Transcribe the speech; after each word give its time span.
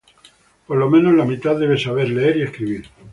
Por 0.65 0.77
lo 0.77 0.89
menos 0.89 1.13
la 1.13 1.25
mitad 1.25 1.59
debe 1.59 1.77
saber 1.77 2.09
leer 2.09 2.37
y 2.37 2.41
escribir. 2.41 2.85